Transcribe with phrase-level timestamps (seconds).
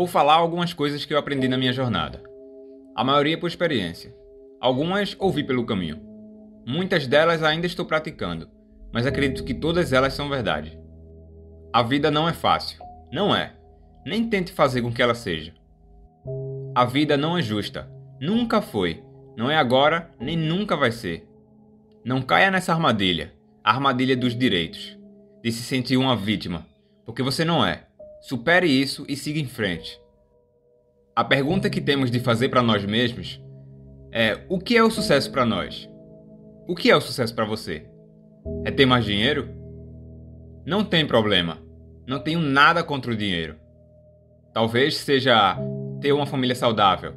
[0.00, 2.22] Vou falar algumas coisas que eu aprendi na minha jornada.
[2.96, 4.16] A maioria por experiência.
[4.58, 6.00] Algumas ouvi pelo caminho.
[6.66, 8.48] Muitas delas ainda estou praticando,
[8.94, 10.80] mas acredito que todas elas são verdade.
[11.70, 12.82] A vida não é fácil.
[13.12, 13.52] Não é.
[14.06, 15.52] Nem tente fazer com que ela seja.
[16.74, 17.86] A vida não é justa.
[18.18, 19.04] Nunca foi.
[19.36, 21.28] Não é agora, nem nunca vai ser.
[22.02, 24.98] Não caia nessa armadilha a armadilha dos direitos
[25.44, 26.66] de se sentir uma vítima,
[27.04, 27.89] porque você não é.
[28.20, 30.00] Supere isso e siga em frente.
[31.16, 33.42] A pergunta que temos de fazer para nós mesmos
[34.12, 35.88] é: o que é o sucesso para nós?
[36.68, 37.86] O que é o sucesso para você?
[38.64, 39.48] É ter mais dinheiro?
[40.64, 41.58] Não tem problema.
[42.06, 43.56] Não tenho nada contra o dinheiro.
[44.52, 45.56] Talvez seja
[46.00, 47.14] ter uma família saudável.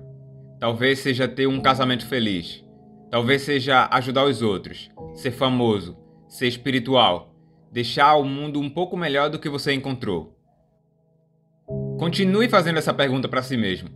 [0.59, 2.63] Talvez seja ter um casamento feliz.
[3.11, 5.97] Talvez seja ajudar os outros, ser famoso,
[6.27, 7.35] ser espiritual,
[7.71, 10.35] deixar o mundo um pouco melhor do que você encontrou.
[12.03, 13.87] Continue fazendo essa pergunta para si mesmo.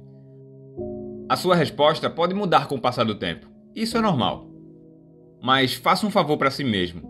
[1.27, 3.49] A sua resposta pode mudar com o passar do tempo.
[3.75, 4.49] Isso é normal.
[5.43, 7.01] Mas faça um favor para si mesmo.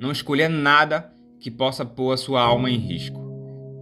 [0.00, 3.20] Não escolha nada que possa pôr a sua alma em risco.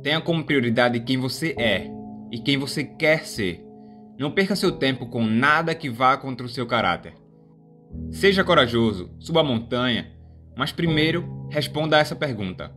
[0.02, 1.90] Tenha como prioridade quem você é
[2.32, 3.62] e quem você quer ser.
[4.18, 7.12] Não perca seu tempo com nada que vá contra o seu caráter.
[8.10, 10.10] Seja corajoso, suba a montanha,
[10.56, 12.74] mas primeiro responda a essa pergunta: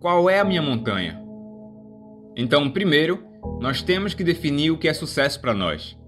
[0.00, 1.19] Qual é a minha montanha?
[2.36, 3.24] Então, primeiro,
[3.60, 5.98] nós temos que definir o que é sucesso para nós.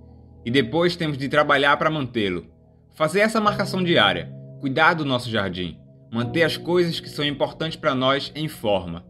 [0.45, 2.47] E depois temos de trabalhar para mantê-lo.
[2.95, 5.79] Fazer essa marcação diária, cuidar do nosso jardim,
[6.13, 9.05] manter as coisas que são importantes para nós em forma.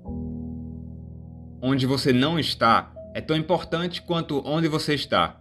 [1.60, 5.40] Onde você não está é tão importante quanto onde você está.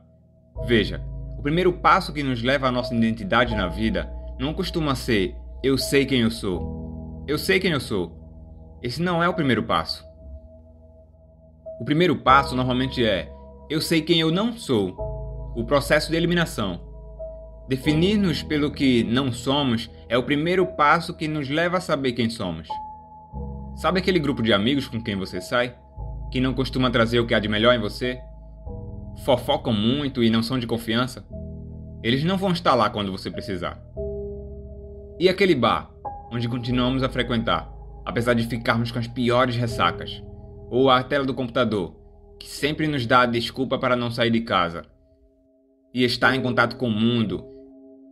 [0.66, 1.02] Veja,
[1.38, 5.77] o primeiro passo que nos leva à nossa identidade na vida não costuma ser eu
[5.77, 7.23] sei quem eu sou.
[7.27, 8.17] Eu sei quem eu sou.
[8.81, 10.03] Esse não é o primeiro passo.
[11.81, 13.33] O primeiro passo normalmente é
[13.67, 14.95] eu sei quem eu não sou.
[15.55, 16.80] O processo de eliminação.
[17.67, 22.30] Definir-nos pelo que não somos é o primeiro passo que nos leva a saber quem
[22.30, 22.67] somos.
[23.75, 25.75] Sabe aquele grupo de amigos com quem você sai?
[26.31, 28.21] Que não costuma trazer o que há de melhor em você?
[29.25, 31.25] Fofocam muito e não são de confiança?
[32.03, 33.81] Eles não vão estar lá quando você precisar.
[35.20, 35.89] E aquele bar,
[36.31, 37.73] onde continuamos a frequentar,
[38.05, 40.21] apesar de ficarmos com as piores ressacas?
[40.71, 41.93] Ou a tela do computador,
[42.39, 44.83] que sempre nos dá a desculpa para não sair de casa.
[45.93, 47.45] E estar em contato com o mundo,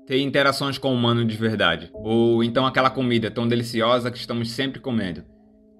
[0.05, 1.89] ter interações com o humano de verdade.
[1.93, 5.23] Ou então aquela comida tão deliciosa que estamos sempre comendo,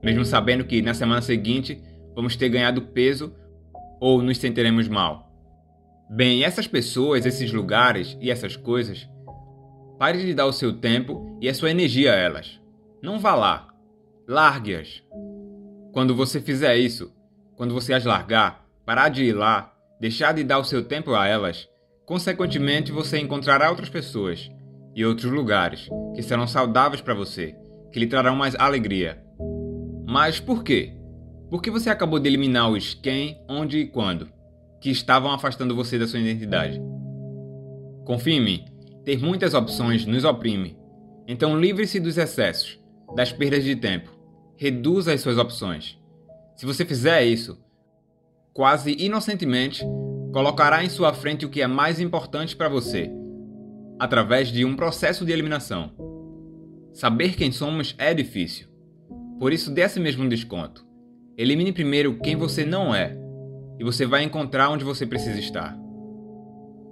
[0.02, 1.84] mesmo sabendo que na semana seguinte
[2.16, 3.36] vamos ter ganhado peso
[4.00, 5.30] ou nos sentiremos mal.
[6.10, 9.08] Bem, essas pessoas, esses lugares e essas coisas,
[10.00, 12.58] pare de dar o seu tempo e a sua energia a elas.
[13.04, 13.68] Não vá lá.
[14.26, 15.04] Largue-as.
[15.92, 17.12] Quando você fizer isso,
[17.56, 21.28] quando você as largar, parar de ir lá, deixar de dar o seu tempo a
[21.28, 21.68] elas,
[22.06, 24.52] consequentemente você encontrará outras pessoas
[24.96, 27.56] e outros lugares que serão saudáveis para você,
[27.92, 29.20] que lhe trarão mais alegria.
[30.08, 30.94] Mas por quê?
[31.50, 34.30] Porque você acabou de eliminar os quem, onde e quando,
[34.80, 36.80] que estavam afastando você da sua identidade.
[38.06, 38.66] Confie em mim,
[39.04, 40.78] ter muitas opções nos oprime.
[41.28, 42.80] Então livre-se dos excessos,
[43.16, 44.19] das perdas de tempo
[44.60, 45.98] reduza as suas opções.
[46.54, 47.58] Se você fizer isso,
[48.52, 49.86] quase inocentemente,
[50.34, 53.10] colocará em sua frente o que é mais importante para você,
[53.98, 55.94] através de um processo de eliminação.
[56.92, 58.68] Saber quem somos é difícil.
[59.40, 60.86] Por isso, dê a si mesmo um desconto.
[61.38, 63.18] Elimine primeiro quem você não é,
[63.80, 65.80] e você vai encontrar onde você precisa estar.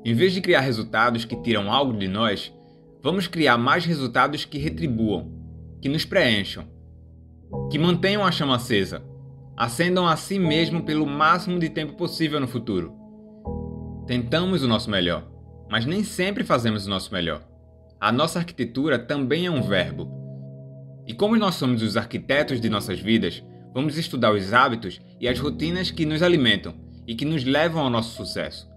[0.06, 2.50] Em vez de criar resultados que tiram algo de nós,
[3.04, 5.30] vamos criar mais resultados que retribuam,
[5.82, 6.77] que nos preencham
[7.70, 9.04] que mantenham a chama acesa,
[9.56, 12.94] acendam a si mesmo pelo máximo de tempo possível no futuro.
[14.06, 15.28] Tentamos o nosso melhor,
[15.70, 17.42] mas nem sempre fazemos o nosso melhor.
[18.00, 20.08] A nossa arquitetura também é um verbo.
[21.06, 23.44] E como nós somos os arquitetos de nossas vidas,
[23.74, 26.74] vamos estudar os hábitos e as rotinas que nos alimentam
[27.08, 28.70] e que nos levam ao nosso sucesso.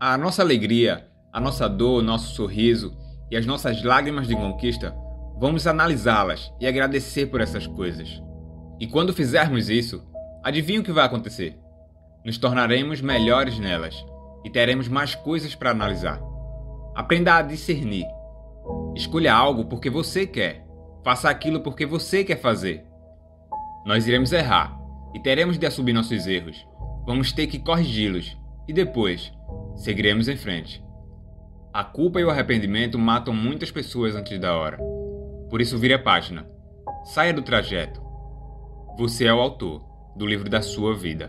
[0.00, 2.96] A nossa alegria, a nossa dor, o nosso sorriso
[3.30, 4.94] e as nossas lágrimas de conquista
[5.40, 8.20] Vamos analisá-las e agradecer por essas coisas.
[8.80, 10.04] E quando fizermos isso,
[10.42, 11.56] adivinha o que vai acontecer?
[12.24, 13.94] Nos tornaremos melhores nelas
[14.44, 16.20] e teremos mais coisas para analisar.
[16.92, 18.04] Aprenda a discernir.
[18.96, 20.66] Escolha algo porque você quer.
[21.04, 22.84] Faça aquilo porque você quer fazer.
[23.86, 24.76] Nós iremos errar
[25.14, 26.66] e teremos de assumir nossos erros.
[27.06, 28.36] Vamos ter que corrigi-los
[28.66, 29.32] e depois
[29.76, 30.84] seguiremos em frente.
[31.72, 34.97] A culpa e o arrependimento matam muitas pessoas antes da hora.
[35.48, 36.46] Por isso, vire a página.
[37.04, 38.00] Saia do trajeto.
[38.98, 39.82] Você é o autor
[40.16, 41.28] do livro da sua vida.